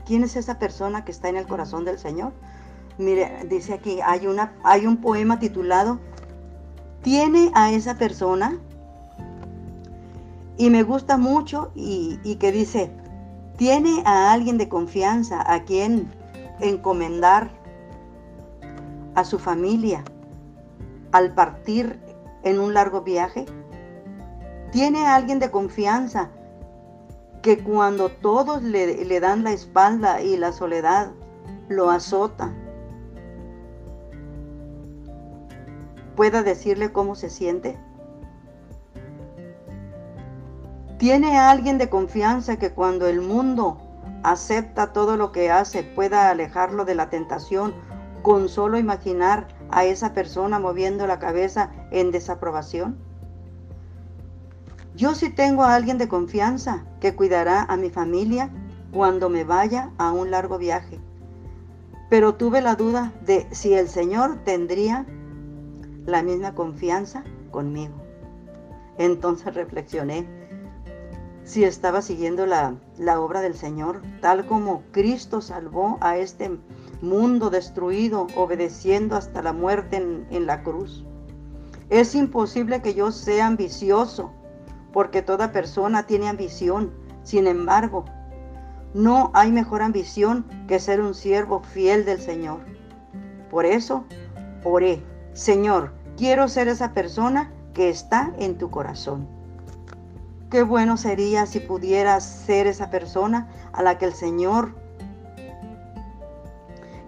¿Quién 0.06 0.24
es 0.24 0.36
esa 0.36 0.58
persona 0.58 1.04
que 1.04 1.12
está 1.12 1.28
en 1.28 1.36
el 1.36 1.46
corazón 1.46 1.84
del 1.84 1.98
Señor? 1.98 2.32
Mire, 2.98 3.44
dice 3.48 3.74
aquí, 3.74 4.00
hay, 4.00 4.26
una, 4.26 4.52
hay 4.62 4.86
un 4.86 4.98
poema 4.98 5.38
titulado 5.38 5.98
Tiene 7.02 7.50
a 7.54 7.72
esa 7.72 7.96
persona 7.96 8.58
y 10.56 10.70
me 10.70 10.82
gusta 10.82 11.16
mucho 11.16 11.72
y, 11.74 12.20
y 12.22 12.36
que 12.36 12.52
dice, 12.52 12.92
tiene 13.56 14.02
a 14.04 14.32
alguien 14.32 14.58
de 14.58 14.68
confianza 14.68 15.42
a 15.52 15.64
quien 15.64 16.12
encomendar 16.60 17.50
a 19.14 19.24
su 19.24 19.38
familia, 19.38 20.04
al 21.12 21.34
partir 21.34 22.00
en 22.42 22.58
un 22.58 22.74
largo 22.74 23.02
viaje? 23.02 23.46
¿Tiene 24.72 25.06
alguien 25.06 25.38
de 25.38 25.50
confianza 25.50 26.30
que 27.42 27.62
cuando 27.62 28.08
todos 28.08 28.62
le, 28.62 29.04
le, 29.04 29.20
dan 29.20 29.44
la 29.44 29.52
espalda 29.52 30.22
y 30.22 30.36
la 30.36 30.52
soledad 30.52 31.12
lo 31.68 31.90
azota, 31.90 32.52
pueda 36.16 36.42
decirle 36.42 36.92
cómo 36.92 37.14
se 37.14 37.30
siente? 37.30 37.78
¿Tiene 40.98 41.38
alguien 41.38 41.78
de 41.78 41.90
confianza 41.90 42.58
que 42.58 42.70
cuando 42.70 43.08
el 43.08 43.20
mundo 43.20 43.78
acepta 44.22 44.92
todo 44.92 45.16
lo 45.16 45.32
que 45.32 45.50
hace 45.50 45.82
pueda 45.82 46.30
alejarlo 46.30 46.84
de 46.84 46.94
la 46.94 47.10
tentación 47.10 47.74
con 48.22 48.48
solo 48.48 48.78
imaginar 48.78 49.48
a 49.70 49.84
esa 49.84 50.14
persona 50.14 50.58
moviendo 50.58 51.06
la 51.06 51.18
cabeza 51.18 51.70
en 51.90 52.10
desaprobación? 52.10 52.96
Yo 54.94 55.14
sí 55.14 55.30
tengo 55.30 55.64
a 55.64 55.74
alguien 55.74 55.98
de 55.98 56.08
confianza 56.08 56.84
que 57.00 57.14
cuidará 57.14 57.62
a 57.62 57.76
mi 57.76 57.90
familia 57.90 58.50
cuando 58.92 59.28
me 59.28 59.44
vaya 59.44 59.90
a 59.98 60.12
un 60.12 60.30
largo 60.30 60.58
viaje. 60.58 61.00
Pero 62.10 62.34
tuve 62.34 62.60
la 62.60 62.74
duda 62.74 63.12
de 63.24 63.46
si 63.52 63.72
el 63.72 63.88
Señor 63.88 64.38
tendría 64.44 65.06
la 66.04 66.22
misma 66.22 66.54
confianza 66.54 67.24
conmigo. 67.50 67.94
Entonces 68.98 69.54
reflexioné 69.54 70.26
si 71.44 71.64
estaba 71.64 72.02
siguiendo 72.02 72.46
la, 72.46 72.76
la, 72.98 73.20
obra 73.20 73.40
del 73.40 73.54
Señor, 73.54 74.00
tal 74.20 74.46
como 74.46 74.82
Cristo 74.92 75.40
salvó 75.40 75.98
a 76.00 76.16
este 76.16 76.58
mundo 77.02 77.50
destruido, 77.50 78.26
obedeciendo 78.36 79.16
hasta 79.16 79.42
la 79.42 79.52
muerte 79.52 79.96
en, 79.96 80.26
en 80.30 80.46
la 80.46 80.62
cruz. 80.62 81.04
Es 81.90 82.14
imposible 82.14 82.80
que 82.80 82.94
yo 82.94 83.12
sea 83.12 83.46
ambicioso, 83.46 84.32
porque 84.92 85.20
toda 85.20 85.52
persona 85.52 86.06
tiene 86.06 86.28
ambición. 86.28 86.92
Sin 87.22 87.46
embargo, 87.46 88.04
no 88.94 89.30
hay 89.34 89.52
mejor 89.52 89.82
ambición 89.82 90.46
que 90.68 90.78
ser 90.78 91.00
un 91.00 91.14
siervo 91.14 91.60
fiel 91.60 92.04
del 92.04 92.20
Señor. 92.20 92.60
Por 93.50 93.66
eso, 93.66 94.04
oré, 94.64 95.02
Señor, 95.32 95.92
quiero 96.16 96.48
ser 96.48 96.68
esa 96.68 96.92
persona 96.92 97.52
que 97.74 97.88
está 97.88 98.32
en 98.38 98.58
tu 98.58 98.70
corazón. 98.70 99.26
Qué 100.50 100.62
bueno 100.62 100.98
sería 100.98 101.46
si 101.46 101.60
pudieras 101.60 102.24
ser 102.24 102.66
esa 102.66 102.90
persona 102.90 103.48
a 103.72 103.82
la 103.82 103.96
que 103.96 104.04
el 104.04 104.12
Señor, 104.12 104.74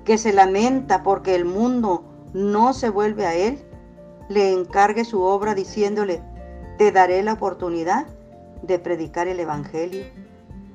que 0.04 0.18
se 0.18 0.32
lamenta 0.32 1.02
porque 1.02 1.34
el 1.34 1.44
mundo 1.44 2.04
no 2.32 2.72
se 2.72 2.90
vuelve 2.90 3.26
a 3.26 3.34
Él, 3.34 3.64
le 4.28 4.52
encargue 4.52 5.04
su 5.04 5.22
obra 5.22 5.54
diciéndole, 5.54 6.22
te 6.78 6.92
daré 6.92 7.22
la 7.22 7.34
oportunidad 7.34 8.06
de 8.62 8.78
predicar 8.78 9.28
el 9.28 9.40
Evangelio 9.40 10.04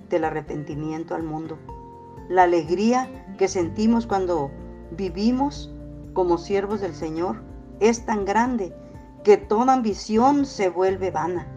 del 0.09 0.23
arrepentimiento 0.23 1.15
al 1.15 1.23
mundo. 1.23 1.57
La 2.29 2.43
alegría 2.43 3.09
que 3.37 3.47
sentimos 3.47 4.05
cuando 4.05 4.51
vivimos 4.91 5.73
como 6.13 6.37
siervos 6.37 6.81
del 6.81 6.95
Señor 6.95 7.41
es 7.79 8.05
tan 8.05 8.25
grande 8.25 8.73
que 9.23 9.37
toda 9.37 9.73
ambición 9.73 10.45
se 10.45 10.69
vuelve 10.69 11.11
vana. 11.11 11.47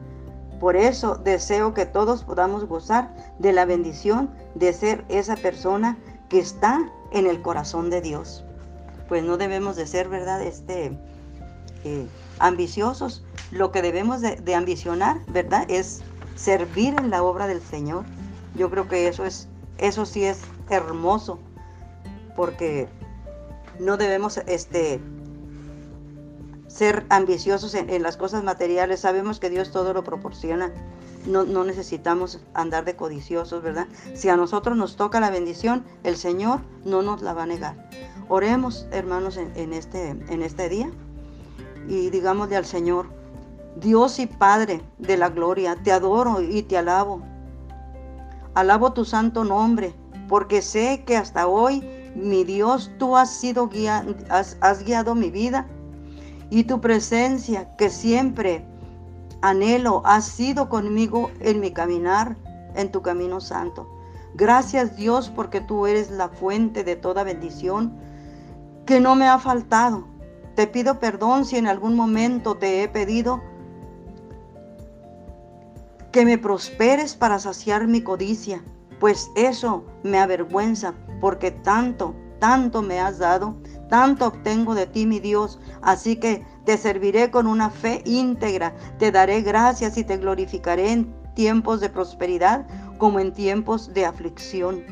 Por 0.61 0.77
eso 0.77 1.17
deseo 1.17 1.75
que 1.75 1.87
todos 1.87 2.25
podamos 2.25 2.67
gozar 2.67 3.15
de 3.39 3.53
la 3.53 3.65
bendición 3.65 4.31
de 4.55 4.73
ser 4.73 5.05
esa 5.09 5.37
persona 5.37 5.99
que 6.33 6.39
está 6.39 6.91
en 7.11 7.27
el 7.27 7.43
corazón 7.43 7.91
de 7.91 8.01
Dios. 8.01 8.43
Pues 9.07 9.23
no 9.23 9.37
debemos 9.37 9.77
de 9.77 9.87
ser, 9.87 10.09
¿verdad? 10.09 10.41
Este, 10.41 10.99
eh, 11.85 12.07
ambiciosos. 12.39 13.23
Lo 13.51 13.71
que 13.71 13.83
debemos 13.83 14.23
de, 14.23 14.37
de 14.37 14.55
ambicionar, 14.55 15.21
¿verdad? 15.27 15.67
Es 15.69 16.01
servir 16.35 16.95
en 16.99 17.11
la 17.11 17.23
obra 17.23 17.47
del 17.49 17.61
Señor. 17.61 18.07
Yo 18.55 18.71
creo 18.71 18.89
que 18.89 19.09
eso 19.09 19.27
es, 19.27 19.47
eso 19.77 20.07
sí 20.07 20.25
es 20.25 20.41
hermoso, 20.71 21.39
porque 22.35 22.89
no 23.79 23.99
debemos 23.99 24.39
este, 24.47 25.03
ser 26.73 27.05
ambiciosos 27.11 27.75
en, 27.75 28.03
las 28.03 28.17
cosas 28.17 28.43
materiales. 28.43 29.01
Sabemos 29.01 29.39
que 29.39 29.51
Dios 29.51 29.71
todo 29.71 29.93
lo 29.93 30.03
proporciona. 30.05 30.73
No, 31.27 31.45
necesitamos 31.65 32.41
andar 32.55 32.85
de 32.85 32.97
codiciosos, 32.97 33.63
¿verdad? 33.63 33.87
Si 34.15 34.29
a 34.29 34.37
nosotros 34.37 34.77
nos 34.77 34.97
toca 34.97 35.21
la 35.21 35.31
bendición, 35.31 35.85
el 36.03 36.17
Señor 36.17 36.61
no 36.85 37.03
nos 37.03 37.23
la 37.23 37.35
va 37.35 37.45
a 37.45 37.47
negar. 37.47 37.91
Oremos, 38.29 38.87
hermanos, 38.91 39.37
en, 39.37 39.73
este, 39.73 40.09
en 40.09 40.43
este 40.43 40.69
día 40.69 40.91
y 41.89 42.11
digámosle 42.11 42.57
al 42.57 42.65
Señor, 42.65 43.07
Dios 43.77 44.19
y 44.19 44.27
Padre 44.27 44.81
de 44.99 45.17
la 45.17 45.29
gloria, 45.29 45.77
te 45.77 45.93
adoro 45.93 46.41
y 46.41 46.63
te 46.63 46.79
alabo. 46.79 47.23
Alabo 48.55 48.93
tu 48.93 49.05
santo 49.05 49.45
nombre, 49.45 49.95
porque 50.29 50.63
sé 50.63 51.05
que 51.07 51.17
hasta 51.17 51.47
hoy, 51.47 51.87
mi 52.17 52.45
Dios, 52.45 52.91
tú 52.99 53.17
has 53.17 53.31
sido 53.31 53.69
guía, 53.69 54.05
has 54.29 54.85
guiado 54.85 55.15
mi 55.15 55.31
vida 55.31 55.69
y 56.53 56.65
tu 56.65 56.83
presencia 56.83 57.75
que 57.77 57.89
siempre 57.89 58.63
anhelo 59.41 60.03
ha 60.05 60.21
sido 60.21 60.69
conmigo 60.69 61.31
en 61.41 61.61
mi 61.61 61.71
caminar 61.71 62.37
en 62.75 62.93
tu 62.93 63.01
camino 63.01 63.41
santo. 63.41 63.89
Gracias 64.35 64.95
Dios 64.95 65.33
porque 65.35 65.63
tú 65.63 65.87
eres 65.87 66.11
la 66.11 66.29
fuente 66.29 66.85
de 66.85 66.95
toda 66.95 67.25
bendición 67.25 67.95
que 68.85 69.01
no 69.01 69.17
me 69.17 69.29
ha 69.29 69.39
faltado. 69.39 70.05
Te 70.55 70.67
pido 70.67 71.01
perdón 71.01 71.47
si 71.47 71.57
en 71.57 71.67
algún 71.67 71.97
momento 71.97 72.59
te 72.59 72.83
he 72.83 72.89
pedido 72.89 73.41
que 76.13 76.27
me 76.27 76.37
prosperes 76.37 77.15
para 77.15 77.39
saciar 77.39 77.87
mi 77.87 78.03
codicia, 78.03 78.63
pues 79.01 79.31
eso 79.37 79.87
me 80.03 80.19
avergüenza 80.19 80.93
porque 81.19 81.51
tanto, 81.51 82.15
tanto 82.41 82.83
me 82.83 83.01
has 83.01 83.19
dado 83.19 83.57
tanto 83.93 84.29
obtengo 84.29 84.75
de 84.75 84.87
ti, 84.87 85.05
mi 85.05 85.21
Dios. 85.21 85.61
Así 85.83 86.17
que 86.17 86.47
te 86.65 86.77
serviré 86.77 87.31
con 87.31 87.47
una 87.47 87.71
fe 87.71 88.03
íntegra. 88.05 88.75
Te 88.99 89.11
daré 89.11 89.43
gracias 89.43 89.97
y 89.97 90.05
te 90.05 90.17
glorificaré 90.17 90.93
en 90.93 91.15
tiempos 91.35 91.81
de 91.81 91.89
prosperidad 91.89 92.67
como 92.99 93.21
en 93.21 93.33
tiempos 93.33 93.93
de 93.93 94.07
aflicción. 94.07 94.85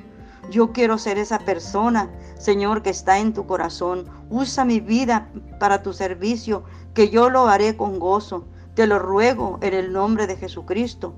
Yo 0.50 0.72
quiero 0.72 0.98
ser 0.98 1.18
esa 1.18 1.38
persona, 1.38 2.10
Señor, 2.36 2.82
que 2.82 2.90
está 2.90 3.18
en 3.18 3.32
tu 3.32 3.46
corazón. 3.46 4.06
Usa 4.30 4.64
mi 4.64 4.80
vida 4.80 5.28
para 5.60 5.82
tu 5.82 5.92
servicio, 5.92 6.64
que 6.92 7.08
yo 7.08 7.30
lo 7.30 7.46
haré 7.46 7.76
con 7.76 8.00
gozo. 8.00 8.46
Te 8.74 8.86
lo 8.86 8.98
ruego 8.98 9.58
en 9.60 9.74
el 9.74 9.92
nombre 9.92 10.26
de 10.26 10.36
Jesucristo, 10.36 11.14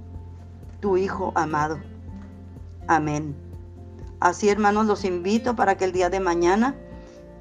tu 0.81 0.97
Hijo 0.97 1.33
amado. 1.35 1.79
Amén. 2.89 3.35
Así, 4.21 4.49
hermanos, 4.49 4.87
los 4.87 5.05
invito 5.05 5.57
para 5.57 5.77
que 5.77 5.85
el 5.85 5.93
día 5.93 6.11
de 6.11 6.21
mañana 6.21 6.77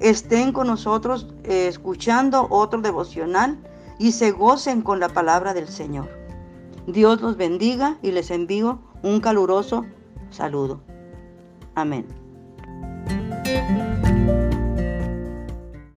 estén 0.02 0.52
con 0.52 0.66
nosotros 0.66 1.28
eh, 1.44 1.68
escuchando 1.68 2.46
otro 2.50 2.80
devocional 2.80 3.58
y 3.98 4.12
se 4.12 4.32
gocen 4.32 4.82
con 4.82 5.00
la 5.00 5.08
palabra 5.08 5.54
del 5.54 5.68
Señor. 5.68 6.10
Dios 6.86 7.20
los 7.20 7.36
bendiga 7.36 7.98
y 8.02 8.10
les 8.10 8.30
envío 8.30 8.80
un 9.02 9.20
caluroso 9.20 9.86
saludo. 10.30 10.80
Amén. 11.74 12.06